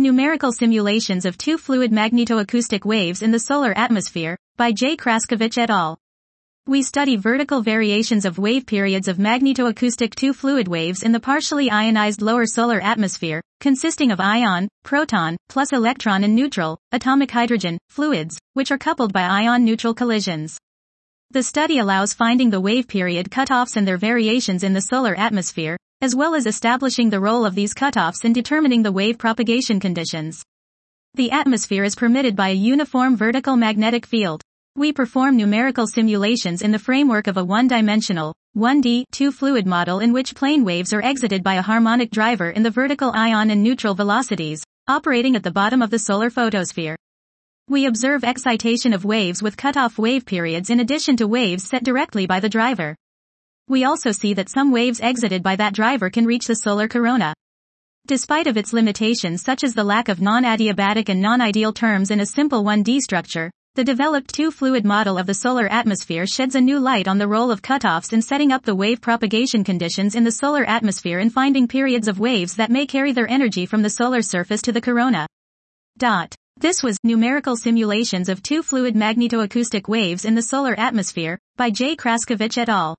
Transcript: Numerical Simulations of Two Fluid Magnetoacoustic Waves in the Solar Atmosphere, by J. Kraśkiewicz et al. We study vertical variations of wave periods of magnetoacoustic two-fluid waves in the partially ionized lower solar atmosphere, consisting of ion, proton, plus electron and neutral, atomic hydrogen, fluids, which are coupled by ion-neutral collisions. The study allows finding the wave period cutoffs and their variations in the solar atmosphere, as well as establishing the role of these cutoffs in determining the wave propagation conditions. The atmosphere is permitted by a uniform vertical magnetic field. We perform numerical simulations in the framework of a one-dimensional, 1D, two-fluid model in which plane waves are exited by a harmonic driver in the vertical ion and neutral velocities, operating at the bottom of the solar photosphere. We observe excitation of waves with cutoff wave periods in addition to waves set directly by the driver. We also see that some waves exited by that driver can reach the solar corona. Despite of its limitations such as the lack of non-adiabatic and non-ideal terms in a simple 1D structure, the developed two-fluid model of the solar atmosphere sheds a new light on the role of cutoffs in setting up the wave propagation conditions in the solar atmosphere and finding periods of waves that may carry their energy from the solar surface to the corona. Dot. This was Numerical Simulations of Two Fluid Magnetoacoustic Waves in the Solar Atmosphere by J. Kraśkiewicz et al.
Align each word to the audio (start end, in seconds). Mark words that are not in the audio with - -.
Numerical 0.00 0.52
Simulations 0.52 1.24
of 1.24 1.36
Two 1.36 1.58
Fluid 1.58 1.90
Magnetoacoustic 1.90 2.84
Waves 2.84 3.20
in 3.20 3.32
the 3.32 3.40
Solar 3.40 3.76
Atmosphere, 3.76 4.38
by 4.56 4.70
J. 4.70 4.96
Kraśkiewicz 4.96 5.58
et 5.58 5.70
al. 5.70 5.98
We 6.68 6.82
study 6.82 7.16
vertical 7.16 7.62
variations 7.62 8.24
of 8.24 8.38
wave 8.38 8.64
periods 8.64 9.08
of 9.08 9.16
magnetoacoustic 9.16 10.14
two-fluid 10.14 10.68
waves 10.68 11.02
in 11.02 11.10
the 11.10 11.18
partially 11.18 11.68
ionized 11.68 12.22
lower 12.22 12.46
solar 12.46 12.80
atmosphere, 12.80 13.42
consisting 13.58 14.12
of 14.12 14.20
ion, 14.20 14.68
proton, 14.84 15.36
plus 15.48 15.72
electron 15.72 16.22
and 16.22 16.36
neutral, 16.36 16.78
atomic 16.92 17.32
hydrogen, 17.32 17.76
fluids, 17.88 18.38
which 18.54 18.70
are 18.70 18.78
coupled 18.78 19.12
by 19.12 19.22
ion-neutral 19.22 19.94
collisions. 19.94 20.58
The 21.32 21.42
study 21.42 21.80
allows 21.80 22.14
finding 22.14 22.50
the 22.50 22.60
wave 22.60 22.86
period 22.86 23.32
cutoffs 23.32 23.76
and 23.76 23.84
their 23.84 23.98
variations 23.98 24.62
in 24.62 24.74
the 24.74 24.80
solar 24.80 25.16
atmosphere, 25.18 25.76
as 26.00 26.14
well 26.14 26.36
as 26.36 26.46
establishing 26.46 27.10
the 27.10 27.18
role 27.18 27.44
of 27.44 27.56
these 27.56 27.74
cutoffs 27.74 28.24
in 28.24 28.32
determining 28.32 28.82
the 28.82 28.92
wave 28.92 29.18
propagation 29.18 29.80
conditions. 29.80 30.44
The 31.14 31.32
atmosphere 31.32 31.82
is 31.82 31.96
permitted 31.96 32.36
by 32.36 32.50
a 32.50 32.54
uniform 32.54 33.16
vertical 33.16 33.56
magnetic 33.56 34.06
field. 34.06 34.40
We 34.76 34.92
perform 34.92 35.36
numerical 35.36 35.88
simulations 35.88 36.62
in 36.62 36.70
the 36.70 36.78
framework 36.78 37.26
of 37.26 37.36
a 37.36 37.44
one-dimensional, 37.44 38.32
1D, 38.56 39.04
two-fluid 39.10 39.66
model 39.66 39.98
in 39.98 40.12
which 40.12 40.36
plane 40.36 40.64
waves 40.64 40.92
are 40.92 41.02
exited 41.02 41.42
by 41.42 41.54
a 41.54 41.62
harmonic 41.62 42.12
driver 42.12 42.50
in 42.50 42.62
the 42.62 42.70
vertical 42.70 43.10
ion 43.12 43.50
and 43.50 43.64
neutral 43.64 43.94
velocities, 43.94 44.62
operating 44.86 45.34
at 45.34 45.42
the 45.42 45.50
bottom 45.50 45.82
of 45.82 45.90
the 45.90 45.98
solar 45.98 46.30
photosphere. 46.30 46.96
We 47.68 47.86
observe 47.86 48.22
excitation 48.22 48.92
of 48.92 49.04
waves 49.04 49.42
with 49.42 49.56
cutoff 49.56 49.98
wave 49.98 50.24
periods 50.24 50.70
in 50.70 50.78
addition 50.78 51.16
to 51.16 51.26
waves 51.26 51.64
set 51.64 51.82
directly 51.82 52.26
by 52.26 52.38
the 52.38 52.48
driver. 52.48 52.94
We 53.68 53.84
also 53.84 54.12
see 54.12 54.32
that 54.34 54.48
some 54.48 54.72
waves 54.72 55.00
exited 55.00 55.42
by 55.42 55.56
that 55.56 55.74
driver 55.74 56.08
can 56.08 56.24
reach 56.24 56.46
the 56.46 56.54
solar 56.54 56.88
corona. 56.88 57.34
Despite 58.06 58.46
of 58.46 58.56
its 58.56 58.72
limitations 58.72 59.42
such 59.42 59.62
as 59.62 59.74
the 59.74 59.84
lack 59.84 60.08
of 60.08 60.22
non-adiabatic 60.22 61.10
and 61.10 61.20
non-ideal 61.20 61.74
terms 61.74 62.10
in 62.10 62.20
a 62.20 62.26
simple 62.26 62.64
1D 62.64 63.00
structure, 63.00 63.50
the 63.74 63.84
developed 63.84 64.32
two-fluid 64.32 64.86
model 64.86 65.18
of 65.18 65.26
the 65.26 65.34
solar 65.34 65.68
atmosphere 65.68 66.26
sheds 66.26 66.54
a 66.54 66.60
new 66.62 66.80
light 66.80 67.06
on 67.06 67.18
the 67.18 67.28
role 67.28 67.50
of 67.50 67.60
cutoffs 67.60 68.14
in 68.14 68.22
setting 68.22 68.50
up 68.50 68.64
the 68.64 68.74
wave 68.74 69.02
propagation 69.02 69.62
conditions 69.62 70.14
in 70.14 70.24
the 70.24 70.32
solar 70.32 70.64
atmosphere 70.64 71.18
and 71.18 71.32
finding 71.32 71.68
periods 71.68 72.08
of 72.08 72.18
waves 72.18 72.54
that 72.54 72.70
may 72.70 72.86
carry 72.86 73.12
their 73.12 73.28
energy 73.28 73.66
from 73.66 73.82
the 73.82 73.90
solar 73.90 74.22
surface 74.22 74.62
to 74.62 74.72
the 74.72 74.80
corona. 74.80 75.26
Dot. 75.98 76.34
This 76.56 76.82
was 76.82 76.96
Numerical 77.04 77.56
Simulations 77.56 78.28
of 78.28 78.42
Two 78.42 78.62
Fluid 78.62 78.94
Magnetoacoustic 78.94 79.88
Waves 79.88 80.24
in 80.24 80.34
the 80.34 80.42
Solar 80.42 80.74
Atmosphere 80.80 81.38
by 81.56 81.70
J. 81.70 81.94
Kraśkiewicz 81.94 82.58
et 82.58 82.68
al. 82.68 82.96